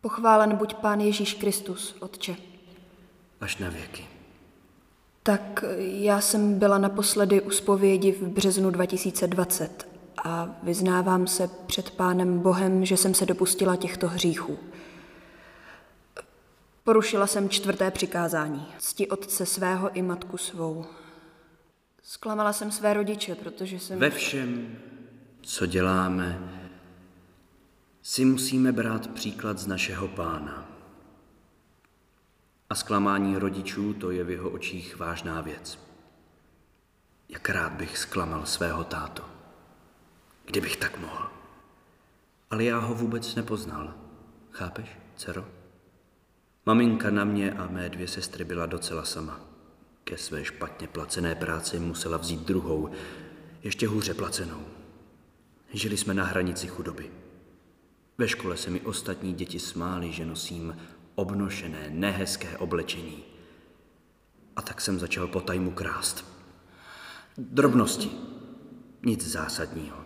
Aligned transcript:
Pochválen 0.00 0.56
buď 0.56 0.74
Pán 0.74 1.00
Ježíš 1.00 1.34
Kristus, 1.34 1.96
Otče. 2.00 2.36
Až 3.40 3.56
na 3.56 3.68
věky. 3.68 4.06
Tak 5.22 5.64
já 5.78 6.20
jsem 6.20 6.58
byla 6.58 6.78
naposledy 6.78 7.40
u 7.40 7.50
spovědi 7.50 8.12
v 8.12 8.22
březnu 8.22 8.70
2020 8.70 9.88
a 10.24 10.48
vyznávám 10.62 11.26
se 11.26 11.50
před 11.66 11.90
Pánem 11.90 12.38
Bohem, 12.38 12.84
že 12.84 12.96
jsem 12.96 13.14
se 13.14 13.26
dopustila 13.26 13.76
těchto 13.76 14.08
hříchů. 14.08 14.58
Porušila 16.84 17.26
jsem 17.26 17.48
čtvrté 17.48 17.90
přikázání. 17.90 18.66
Cti 18.78 19.08
otce 19.08 19.46
svého 19.46 19.96
i 19.96 20.02
matku 20.02 20.36
svou. 20.36 20.84
Zklamala 22.02 22.52
jsem 22.52 22.72
své 22.72 22.94
rodiče, 22.94 23.34
protože 23.34 23.78
jsem... 23.78 23.98
Ve 23.98 24.10
všem, 24.10 24.78
co 25.42 25.66
děláme, 25.66 26.38
si 28.02 28.24
musíme 28.24 28.72
brát 28.72 29.06
příklad 29.06 29.58
z 29.58 29.66
našeho 29.66 30.08
pána. 30.08 30.68
A 32.70 32.74
zklamání 32.74 33.38
rodičů 33.38 33.94
to 33.94 34.10
je 34.10 34.24
v 34.24 34.30
jeho 34.30 34.50
očích 34.50 34.98
vážná 34.98 35.40
věc. 35.40 35.78
Jak 37.28 37.48
rád 37.48 37.72
bych 37.72 37.98
zklamal 37.98 38.46
svého 38.46 38.84
tátu, 38.84 39.22
kdybych 40.44 40.76
tak 40.76 40.98
mohl. 40.98 41.30
Ale 42.50 42.64
já 42.64 42.78
ho 42.78 42.94
vůbec 42.94 43.34
nepoznal. 43.34 43.94
Chápeš, 44.50 44.98
dcero? 45.16 45.48
Maminka 46.66 47.10
na 47.10 47.24
mě 47.24 47.52
a 47.52 47.66
mé 47.66 47.88
dvě 47.88 48.08
sestry 48.08 48.44
byla 48.44 48.66
docela 48.66 49.04
sama. 49.04 49.51
Ke 50.04 50.18
své 50.18 50.44
špatně 50.44 50.88
placené 50.88 51.34
práci 51.34 51.78
musela 51.78 52.16
vzít 52.16 52.40
druhou, 52.40 52.90
ještě 53.62 53.88
hůře 53.88 54.14
placenou. 54.14 54.64
Žili 55.72 55.96
jsme 55.96 56.14
na 56.14 56.24
hranici 56.24 56.66
chudoby. 56.66 57.10
Ve 58.18 58.28
škole 58.28 58.56
se 58.56 58.70
mi 58.70 58.80
ostatní 58.80 59.32
děti 59.32 59.58
smály, 59.58 60.12
že 60.12 60.26
nosím 60.26 60.76
obnošené, 61.14 61.90
nehezké 61.90 62.58
oblečení. 62.58 63.24
A 64.56 64.62
tak 64.62 64.80
jsem 64.80 64.98
začal 64.98 65.26
po 65.26 65.40
tajmu 65.40 65.70
krást. 65.70 66.24
Drobnosti, 67.38 68.10
nic 69.02 69.28
zásadního. 69.28 69.96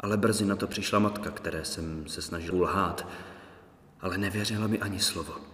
Ale 0.00 0.16
brzy 0.16 0.44
na 0.44 0.56
to 0.56 0.66
přišla 0.66 0.98
matka, 0.98 1.30
které 1.30 1.64
jsem 1.64 2.08
se 2.08 2.22
snažil 2.22 2.62
lhát, 2.62 3.08
ale 4.00 4.18
nevěřila 4.18 4.66
mi 4.66 4.78
ani 4.78 5.00
slovo. 5.00 5.53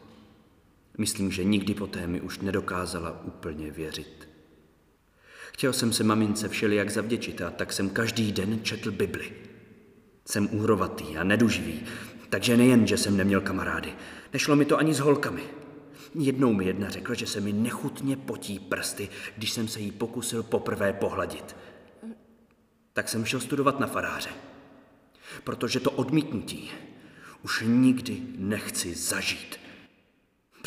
Myslím, 1.00 1.30
že 1.30 1.44
nikdy 1.44 1.74
poté 1.74 2.06
mi 2.06 2.20
už 2.20 2.38
nedokázala 2.38 3.24
úplně 3.24 3.70
věřit. 3.70 4.28
Chtěl 5.52 5.72
jsem 5.72 5.92
se 5.92 6.04
mamince 6.04 6.48
všelijak 6.48 6.90
zavděčit 6.90 7.42
a 7.42 7.50
tak 7.50 7.72
jsem 7.72 7.90
každý 7.90 8.32
den 8.32 8.64
četl 8.64 8.90
Bibli. 8.92 9.32
Jsem 10.24 10.48
úhrovatý 10.52 11.16
a 11.16 11.24
neduživý, 11.24 11.82
takže 12.28 12.56
nejen, 12.56 12.86
že 12.86 12.96
jsem 12.96 13.16
neměl 13.16 13.40
kamarády, 13.40 13.94
nešlo 14.32 14.56
mi 14.56 14.64
to 14.64 14.78
ani 14.78 14.94
s 14.94 14.98
holkami. 14.98 15.42
Jednou 16.14 16.52
mi 16.52 16.64
jedna 16.64 16.88
řekla, 16.90 17.14
že 17.14 17.26
se 17.26 17.40
mi 17.40 17.52
nechutně 17.52 18.16
potí 18.16 18.58
prsty, 18.58 19.08
když 19.36 19.52
jsem 19.52 19.68
se 19.68 19.80
jí 19.80 19.90
pokusil 19.90 20.42
poprvé 20.42 20.92
pohladit. 20.92 21.56
Tak 22.92 23.08
jsem 23.08 23.24
šel 23.24 23.40
studovat 23.40 23.80
na 23.80 23.86
faráře, 23.86 24.30
protože 25.44 25.80
to 25.80 25.90
odmítnutí 25.90 26.70
už 27.42 27.64
nikdy 27.66 28.22
nechci 28.36 28.94
zažít. 28.94 29.59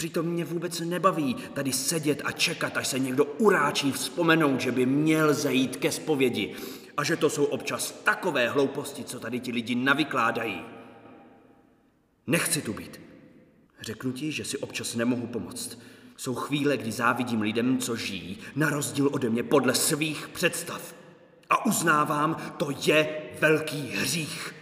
Přitom 0.04 0.26
mě 0.26 0.46
vůbec 0.46 0.80
nebaví 0.80 1.36
tady 1.54 1.74
sedět 1.74 2.22
a 2.26 2.32
čekat, 2.32 2.78
až 2.78 2.88
se 2.88 3.00
někdo 3.00 3.26
uráčí 3.26 3.92
vzpomenout, 3.92 4.62
že 4.62 4.72
by 4.72 4.86
měl 4.86 5.34
zajít 5.34 5.76
ke 5.76 5.92
zpovědi 5.92 6.56
a 6.98 7.04
že 7.04 7.16
to 7.16 7.30
jsou 7.30 7.44
občas 7.44 7.92
takové 7.92 8.50
hlouposti, 8.50 9.04
co 9.04 9.20
tady 9.20 9.40
ti 9.40 9.52
lidi 9.52 9.76
navykládají. 9.76 10.62
Nechci 12.28 12.62
tu 12.62 12.74
být. 12.74 13.02
Řeknu 13.82 14.12
ti, 14.12 14.32
že 14.32 14.46
si 14.46 14.58
občas 14.58 14.96
nemohu 14.96 15.28
pomoct. 15.28 15.80
Jsou 16.18 16.36
chvíle, 16.36 16.78
kdy 16.78 16.92
závidím 16.92 17.42
lidem, 17.42 17.78
co 17.78 17.96
žijí, 17.96 18.38
na 18.56 18.70
rozdíl 18.70 19.10
ode 19.12 19.30
mě 19.30 19.44
podle 19.44 19.76
svých 19.76 20.28
představ. 20.28 20.96
A 21.50 21.66
uznávám, 21.66 22.54
to 22.58 22.70
je 22.86 23.22
velký 23.40 23.88
hřích. 23.88 24.54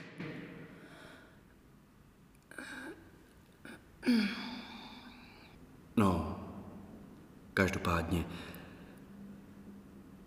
Každopádně 7.53 8.25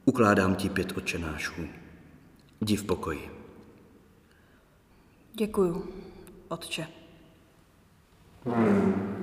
ukládám 0.04 0.54
ti 0.54 0.68
pět 0.68 0.96
očenášů. 0.96 1.68
Jdi 2.60 2.76
v 2.76 2.84
pokoji. 2.84 3.30
Děkuju, 5.34 5.88
otče. 6.48 6.86
Hmm. 8.44 9.14